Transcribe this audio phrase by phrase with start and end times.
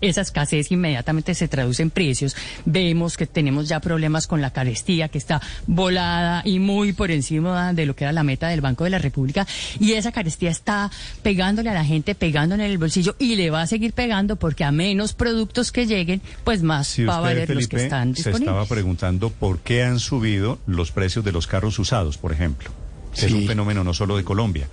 [0.00, 2.34] Esa escasez inmediatamente se traduce en precios.
[2.64, 7.72] Vemos que tenemos ya problemas con la carestía que está volada y muy por encima
[7.72, 9.46] de lo que era la meta del Banco de la República.
[9.78, 10.90] Y esa carestía está
[11.22, 14.64] pegándole a la gente, pegándole en el bolsillo y le va a seguir pegando porque
[14.64, 18.24] a menos productos que lleguen, pues más Si va a valer los que están se
[18.24, 18.40] disponibles.
[18.48, 22.70] estaba preguntando por qué han subido los precios de los carros usados, por ejemplo.
[23.16, 24.66] Es un fenómeno no solo de Colombia,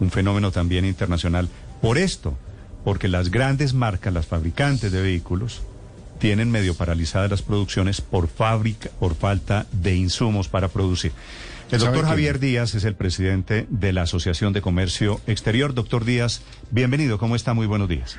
[0.00, 1.48] un fenómeno también internacional.
[1.80, 2.36] Por esto,
[2.84, 5.62] porque las grandes marcas, las fabricantes de vehículos,
[6.18, 11.12] tienen medio paralizadas las producciones por fábrica, por falta de insumos para producir.
[11.70, 12.10] El ¿Sabe doctor?
[12.10, 15.72] Javier Díaz es el presidente de la Asociación de Comercio Exterior.
[15.72, 17.18] Doctor Díaz, bienvenido.
[17.18, 17.54] ¿Cómo está?
[17.54, 18.18] Muy buenos días.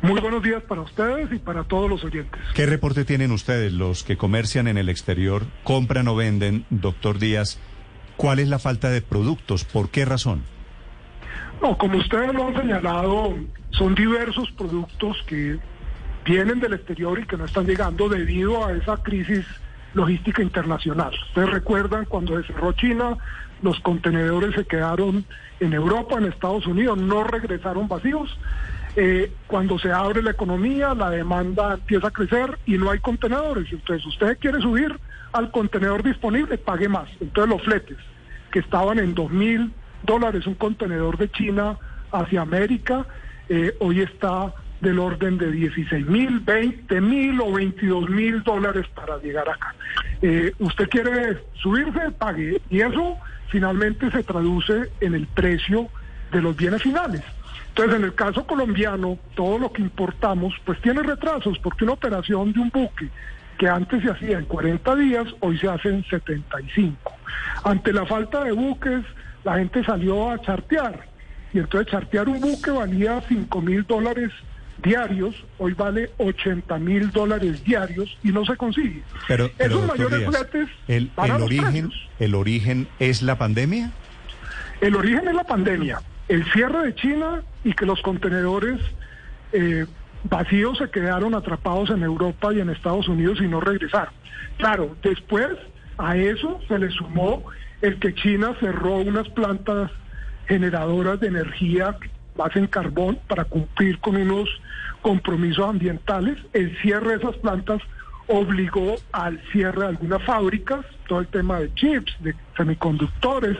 [0.00, 2.40] Muy buenos días para ustedes y para todos los oyentes.
[2.54, 7.58] ¿Qué reporte tienen ustedes, los que comercian en el exterior, compran o venden, doctor Díaz?
[8.16, 9.64] ¿Cuál es la falta de productos?
[9.64, 10.42] ¿Por qué razón?
[11.60, 13.34] No, como ustedes lo han señalado,
[13.70, 15.58] son diversos productos que
[16.24, 19.46] vienen del exterior y que no están llegando debido a esa crisis
[19.94, 21.12] logística internacional.
[21.28, 23.16] Ustedes recuerdan cuando cerró China,
[23.62, 25.24] los contenedores se quedaron
[25.60, 28.36] en Europa, en Estados Unidos, no regresaron vacíos.
[28.96, 33.72] Eh, cuando se abre la economía, la demanda empieza a crecer y no hay contenedores.
[33.72, 34.98] Entonces, usted quiere subir
[35.32, 37.08] al contenedor disponible, pague más.
[37.20, 37.98] Entonces, los fletes
[38.50, 41.76] que estaban en dos mil dólares un contenedor de China
[42.12, 43.06] hacia América,
[43.48, 49.18] eh, hoy está del orden de 16 mil, 20 mil o 22 mil dólares para
[49.18, 49.74] llegar acá.
[50.22, 52.60] Eh, usted quiere subirse, pague.
[52.70, 53.16] Y eso
[53.48, 55.88] finalmente se traduce en el precio
[56.32, 57.22] de los bienes finales.
[57.68, 62.52] Entonces, en el caso colombiano, todo lo que importamos, pues tiene retrasos, porque una operación
[62.52, 63.08] de un buque
[63.56, 67.12] que antes se hacía en 40 días, hoy se hace en 75.
[67.64, 69.04] Ante la falta de buques,
[69.44, 71.07] la gente salió a chartear.
[71.52, 74.30] Y entonces chartear un buque valía 5 mil dólares
[74.82, 79.02] diarios, hoy vale 80 mil dólares diarios y no se consigue.
[79.26, 81.10] Pero, pero, Esos mayores Díaz, fletes el,
[81.42, 82.08] origen, precios.
[82.20, 83.92] el origen es la pandemia.
[84.80, 88.80] El origen es la pandemia, el cierre de China y que los contenedores
[89.52, 89.86] eh,
[90.24, 94.14] vacíos se quedaron atrapados en Europa y en Estados Unidos y no regresaron.
[94.58, 95.48] Claro, después
[95.96, 97.44] a eso se le sumó
[97.82, 99.90] el que China cerró unas plantas
[100.48, 101.96] generadoras de energía
[102.36, 104.48] base en carbón para cumplir con unos
[105.02, 106.38] compromisos ambientales.
[106.52, 107.82] El cierre de esas plantas
[108.26, 113.56] obligó al cierre de algunas fábricas, todo el tema de chips, de semiconductores,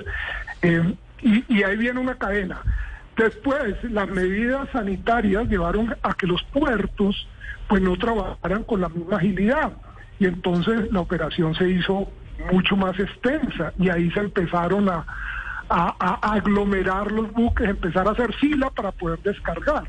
[0.62, 2.60] eh, y, y ahí viene una cadena.
[3.16, 7.26] Después, las medidas sanitarias llevaron a que los puertos
[7.68, 9.72] pues no trabajaran con la misma agilidad
[10.18, 12.08] y entonces la operación se hizo
[12.52, 15.04] mucho más extensa y ahí se empezaron a,
[15.68, 19.84] a- a aglomerar los buques, empezar a hacer fila para poder descargar.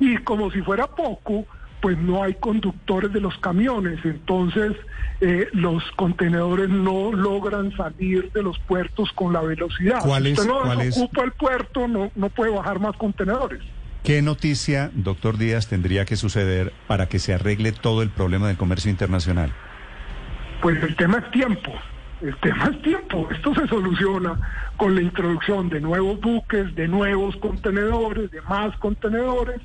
[0.00, 1.46] Y como si fuera poco,
[1.80, 4.72] pues no hay conductores de los camiones, entonces
[5.20, 10.00] eh, los contenedores no logran salir de los puertos con la velocidad.
[10.02, 13.60] ¿Cuál es- usted no cuál es- ocupa el puerto, no, no puede bajar más contenedores.
[14.04, 18.56] ¿Qué noticia, doctor Díaz, tendría que suceder para que se arregle todo el problema del
[18.58, 19.52] comercio internacional?
[20.60, 21.72] Pues el tema es tiempo.
[22.22, 23.28] El tema es tiempo.
[23.30, 24.38] Esto se soluciona
[24.76, 29.60] con la introducción de nuevos buques, de nuevos contenedores, de más contenedores.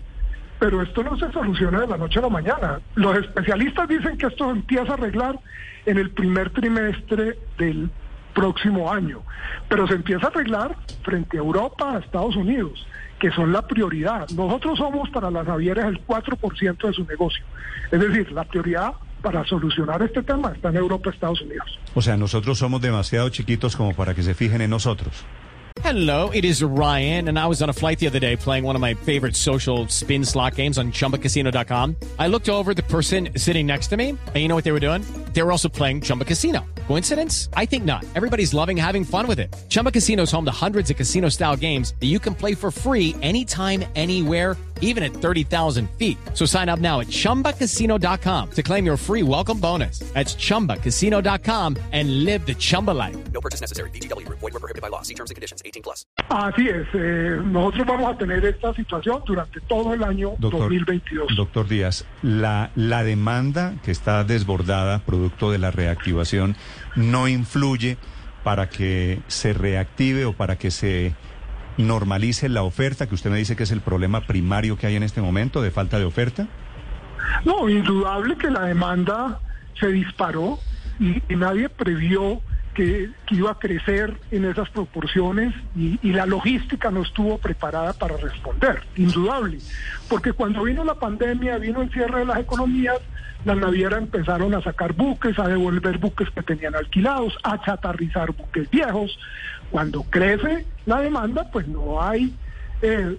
[0.60, 2.80] Pero esto no se soluciona de la noche a la mañana.
[2.96, 5.40] Los especialistas dicen que esto empieza a arreglar
[5.86, 7.90] en el primer trimestre del
[8.34, 9.22] próximo año.
[9.70, 12.86] Pero se empieza a arreglar frente a Europa, a Estados Unidos,
[13.20, 14.30] que son la prioridad.
[14.32, 17.44] Nosotros somos para las navieras el 4% de su negocio.
[17.92, 21.80] Es decir, la prioridad para solucionar este tema está en Europa, Estados Unidos.
[21.96, 25.26] O sea, nosotros somos demasiado chiquitos como para que se fijen en nosotros.
[25.84, 28.76] Hello, it is Ryan, and I was on a flight the other day playing one
[28.76, 31.96] of my favorite social spin slot games on chumbacasino.com.
[32.20, 34.82] I looked over the person sitting next to me, and you know what they were
[34.82, 35.02] doing?
[35.34, 36.66] They were also playing Chumba Casino.
[36.88, 37.50] Coincidence?
[37.54, 38.06] I think not.
[38.16, 39.56] Everybody's loving having fun with it.
[39.70, 42.70] Chumba Casino is home to hundreds of casino style games that you can play for
[42.70, 46.18] free anytime, anywhere even at 30,000 feet.
[46.34, 50.00] So sign up now at ChumbaCasino.com to claim your free welcome bonus.
[50.14, 53.18] That's ChumbaCasino.com and live the Chumba life.
[53.32, 53.90] No purchase necessary.
[53.92, 54.28] BGW.
[54.28, 55.02] Void were prohibited by law.
[55.02, 55.62] See terms and conditions.
[55.64, 56.06] 18 plus.
[56.30, 61.36] Así es, eh, nosotros vamos a tener esta situación durante todo el año 2022.
[61.36, 66.56] Doctor Díaz, la, la demanda que está desbordada producto de la reactivación
[66.96, 67.98] no influye
[68.44, 71.14] para que se reactive o para que se
[71.78, 75.04] normalice la oferta, que usted me dice que es el problema primario que hay en
[75.04, 76.48] este momento de falta de oferta?
[77.46, 79.40] No, indudable que la demanda
[79.80, 80.60] se disparó
[81.00, 82.42] y, nadie previó
[82.74, 87.94] que, que, iba a crecer en esas proporciones y, y, la logística no estuvo preparada
[87.94, 89.60] para responder, indudable.
[90.08, 93.00] Porque cuando vino la pandemia, vino el cierre de las economías,
[93.46, 98.70] las navieras empezaron a sacar buques, a devolver buques que tenían alquilados, a chatarrizar buques
[98.70, 99.18] viejos.
[99.72, 102.34] Cuando crece la demanda, pues no hay
[102.82, 103.18] eh,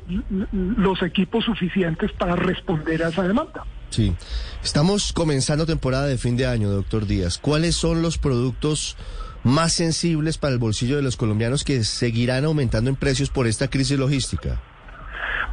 [0.53, 3.65] los equipos suficientes para responder a esa demanda.
[3.91, 4.15] Sí,
[4.63, 7.39] estamos comenzando temporada de fin de año, doctor Díaz.
[7.39, 8.97] ¿Cuáles son los productos
[9.45, 13.69] más sensibles para el bolsillo de los colombianos que seguirán aumentando en precios por esta
[13.69, 14.61] crisis logística?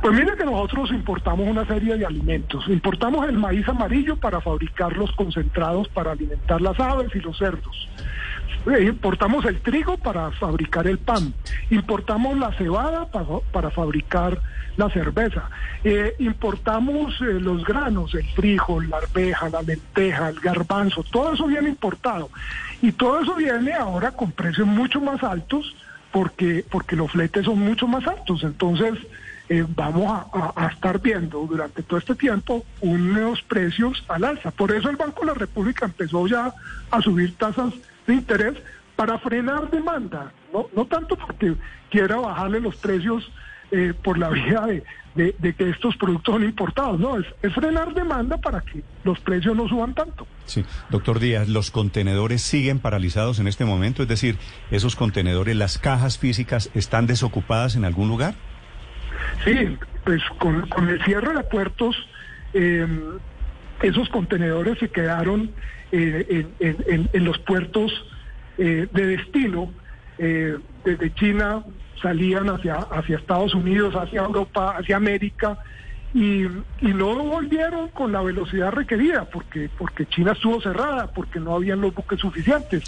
[0.02, 2.66] Pues mire que nosotros importamos una serie de alimentos.
[2.70, 7.90] Importamos el maíz amarillo para fabricar los concentrados para alimentar las aves y los cerdos.
[8.80, 11.34] Importamos el trigo para fabricar el pan.
[11.70, 14.40] Importamos la cebada para, para fabricar
[14.78, 15.50] la cerveza.
[15.84, 21.04] Eh, importamos eh, los granos, el frijol, la arveja, la lenteja, el garbanzo.
[21.04, 22.30] Todo eso viene importado.
[22.82, 25.76] Y todo eso viene ahora con precios mucho más altos
[26.12, 28.44] porque, porque los fletes son mucho más altos.
[28.44, 28.94] Entonces,
[29.50, 34.52] eh, vamos a, estar viendo durante todo este tiempo unos precios al alza.
[34.52, 36.54] Por eso el Banco de la República empezó ya
[36.92, 37.74] a subir tasas
[38.06, 38.56] de interés
[38.96, 41.56] para frenar demanda, no, no tanto porque
[41.90, 43.32] quiera bajarle los precios
[43.72, 44.68] eh, por la vía
[45.16, 49.56] de, que estos productos son importados, no, es, es frenar demanda para que los precios
[49.56, 50.28] no suban tanto.
[50.46, 54.04] Sí, doctor Díaz, ¿los contenedores siguen paralizados en este momento?
[54.04, 54.38] Es decir,
[54.70, 58.36] ¿esos contenedores, las cajas físicas, están desocupadas en algún lugar?
[59.44, 61.96] Sí, pues con, el cierre de puertos,
[62.54, 62.88] eh,
[63.82, 65.52] esos contenedores se quedaron
[65.92, 67.92] eh, en, los puertos
[68.58, 69.72] eh, de destino.
[70.18, 71.64] desde China
[72.02, 75.60] salían hacia, hacia Estados Unidos, hacia Europa, hacia América.
[76.12, 76.42] Y,
[76.82, 81.82] y, no volvieron con la velocidad requerida porque porque China estuvo cerrada porque no habían
[81.82, 82.84] los buques suficientes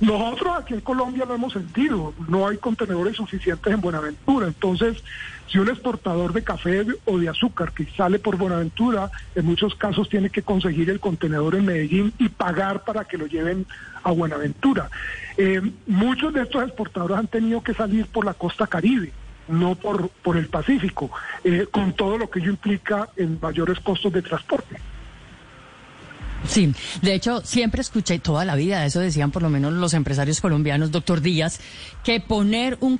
[0.00, 5.02] nosotros aquí en Colombia lo hemos sentido no hay contenedores suficientes en Buenaventura entonces
[5.50, 10.08] si un exportador de café o de azúcar que sale por Buenaventura en muchos casos
[10.08, 13.66] tiene que conseguir el contenedor en Medellín y pagar para que lo lleven
[14.02, 14.90] a Buenaventura
[15.36, 19.12] eh, muchos de estos exportadores han tenido que salir por la costa caribe
[19.50, 21.10] no por, por el Pacífico,
[21.44, 24.76] eh, con todo lo que ello implica en mayores costos de transporte.
[26.46, 30.40] Sí, de hecho, siempre escuché toda la vida, eso decían por lo menos los empresarios
[30.40, 31.60] colombianos, doctor Díaz,
[32.02, 32.98] que poner un,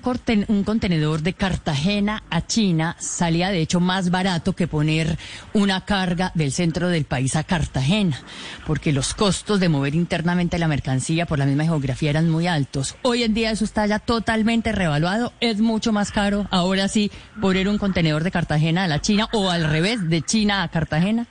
[0.48, 5.18] un contenedor de Cartagena a China salía de hecho más barato que poner
[5.52, 8.20] una carga del centro del país a Cartagena,
[8.66, 12.94] porque los costos de mover internamente la mercancía por la misma geografía eran muy altos.
[13.02, 17.10] Hoy en día eso está ya totalmente revaluado, es mucho más caro ahora sí
[17.40, 21.26] poner un contenedor de Cartagena a la China o al revés, de China a Cartagena.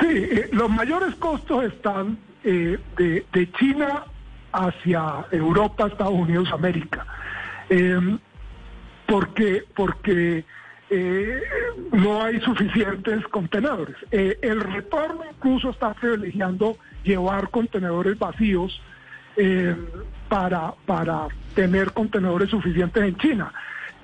[0.00, 4.04] Sí, eh, los mayores costos están eh, de, China
[4.52, 7.06] hacia Europa, Estados Unidos, América.
[7.70, 8.18] Eh,
[9.06, 10.44] porque porque
[11.92, 13.96] no hay suficientes contenedores.
[14.10, 18.80] el retorno incluso está privilegiando llevar contenedores vacíos
[20.28, 23.52] para, para tener contenedores suficientes en China.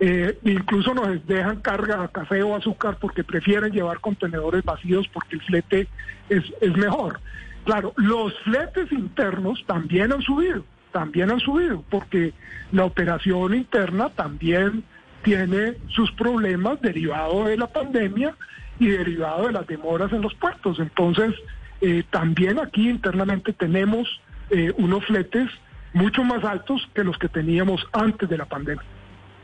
[0.01, 5.37] Eh, incluso nos dejan carga a café o azúcar porque prefieren llevar contenedores vacíos porque
[5.37, 5.89] el flete
[6.29, 7.21] es, es mejor.
[7.65, 12.35] Claro, los fletes internos también han subido, también han subido, porque
[12.73, 14.85] la operación interna también
[15.23, 18.37] tiene sus problemas derivados de la pandemia
[18.79, 20.79] y derivados de las demoras en los puertos.
[20.79, 21.35] Entonces,
[21.81, 24.21] eh, también aquí internamente tenemos
[24.51, 25.49] eh, unos fletes
[25.95, 28.85] mucho más altos que los que teníamos antes de la pandemia.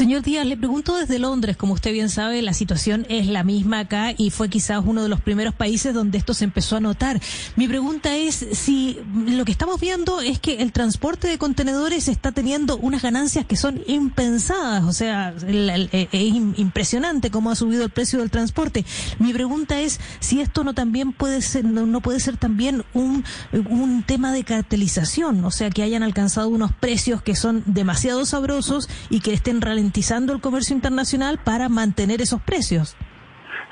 [0.00, 3.80] Señor Díaz, le pregunto desde Londres, como usted bien sabe, la situación es la misma
[3.80, 7.20] acá y fue quizás uno de los primeros países donde esto se empezó a notar.
[7.54, 12.32] Mi pregunta es si lo que estamos viendo es que el transporte de contenedores está
[12.32, 18.20] teniendo unas ganancias que son impensadas, o sea, es impresionante cómo ha subido el precio
[18.20, 18.86] del transporte.
[19.18, 23.22] Mi pregunta es si esto no también puede ser, no, no puede ser también un,
[23.52, 28.88] un tema de cartelización, o sea, que hayan alcanzado unos precios que son demasiado sabrosos
[29.10, 29.89] y que estén ralentizando
[30.32, 32.96] el comercio internacional para mantener esos precios.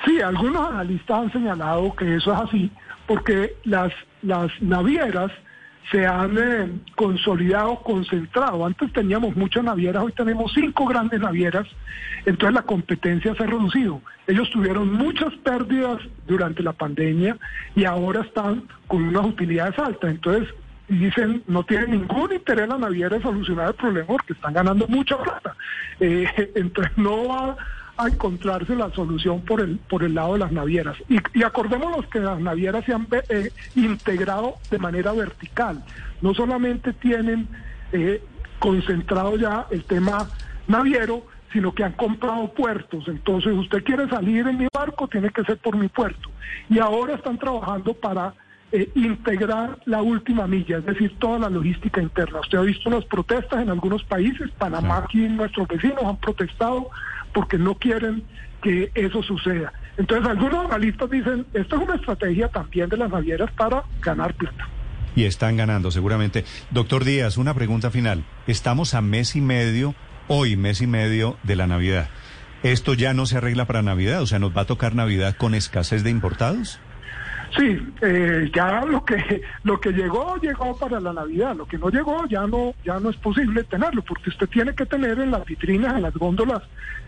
[0.05, 2.71] Sí, algunos analistas han señalado que eso es así,
[3.07, 5.31] porque las, las navieras
[5.91, 8.65] se han eh, consolidado, concentrado.
[8.65, 11.67] Antes teníamos muchas navieras, hoy tenemos cinco grandes navieras,
[12.25, 14.01] entonces la competencia se ha reducido.
[14.27, 17.37] Ellos tuvieron muchas pérdidas durante la pandemia
[17.75, 20.11] y ahora están con unas utilidades altas.
[20.11, 20.47] Entonces
[20.89, 25.17] dicen, no tienen ningún interés la naviera en solucionar el problema porque están ganando mucha
[25.17, 25.55] plata.
[26.01, 27.57] Eh, entonces no va
[27.97, 30.95] a encontrarse la solución por el por el lado de las navieras.
[31.09, 35.83] Y, y acordémonos que las navieras se han eh, integrado de manera vertical.
[36.21, 37.49] No solamente tienen
[37.91, 38.23] eh,
[38.59, 40.29] concentrado ya el tema
[40.69, 43.07] naviero, sino que han comprado puertos.
[43.07, 46.29] Entonces, usted quiere salir en mi barco, tiene que ser por mi puerto.
[46.69, 48.33] Y ahora están trabajando para
[48.71, 52.39] eh, integrar la última milla, es decir, toda la logística interna.
[52.41, 56.89] Usted ha visto las protestas en algunos países, Panamá aquí nuestros vecinos han protestado
[57.33, 58.23] porque no quieren
[58.61, 59.73] que eso suceda.
[59.97, 64.67] Entonces algunos analistas dicen, esto es una estrategia también de las navieras para ganar plata.
[65.15, 66.45] Y están ganando seguramente.
[66.69, 68.23] Doctor Díaz, una pregunta final.
[68.47, 69.95] Estamos a mes y medio,
[70.27, 72.09] hoy mes y medio de la Navidad.
[72.61, 74.21] ¿Esto ya no se arregla para Navidad?
[74.21, 76.79] O sea, ¿nos va a tocar Navidad con escasez de importados?
[77.57, 81.89] Sí, eh, ya lo que lo que llegó llegó para la Navidad, lo que no
[81.89, 85.45] llegó ya no ya no es posible tenerlo porque usted tiene que tener en las
[85.45, 86.61] vitrinas, en las góndolas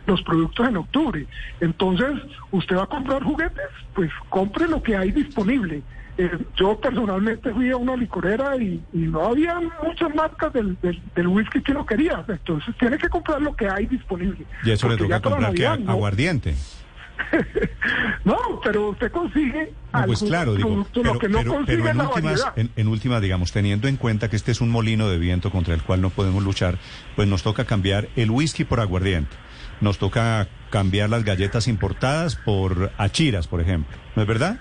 [0.07, 1.27] los productos en octubre.
[1.59, 2.09] Entonces,
[2.51, 5.83] usted va a comprar juguetes, pues compre lo que hay disponible.
[6.17, 11.01] Eh, yo personalmente fui a una licorera y, y no había muchas marcas del, del,
[11.15, 12.23] del, whisky que uno quería.
[12.27, 14.45] Entonces, tiene que comprar lo que hay disponible.
[14.63, 16.55] Y eso le toca comprar que no, aguardiente.
[18.23, 21.53] no, pero usted consigue no, pues claro, digo, pero, lo que no pero,
[21.89, 22.53] en, últimas, variedad.
[22.55, 25.73] en, en últimas, digamos, teniendo en cuenta que este es un molino de viento contra
[25.73, 26.77] el cual no podemos luchar,
[27.15, 29.35] pues nos toca cambiar el whisky por aguardiente.
[29.81, 33.97] Nos toca cambiar las galletas importadas por achiras, por ejemplo.
[34.15, 34.59] ¿No es verdad?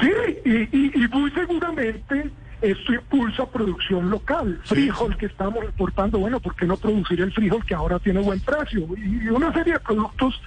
[0.00, 0.10] Sí,
[0.44, 2.30] y, y, y muy seguramente
[2.60, 4.60] esto impulsa producción local.
[4.64, 8.40] Frijol que estamos exportando, bueno, ¿por qué no producir el frijol que ahora tiene buen
[8.40, 8.86] precio?
[8.96, 10.40] Y una serie de productos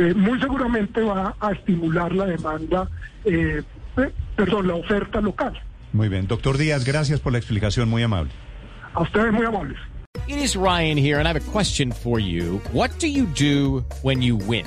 [0.00, 2.88] eh, muy seguramente va a estimular la demanda,
[3.24, 3.62] eh,
[3.98, 5.52] eh, perdón, la oferta local.
[5.92, 6.26] Muy bien.
[6.26, 8.30] Doctor Díaz, gracias por la explicación, muy amable.
[8.94, 9.76] A ustedes muy amables.
[10.26, 12.60] It is Ryan here, and I have a question for you.
[12.72, 14.66] What do you do when you win?